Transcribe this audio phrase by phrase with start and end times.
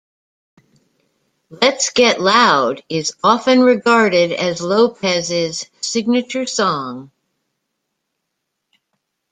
[1.51, 7.11] "Let's Get Loud" is often regarded as Lopez's signature song.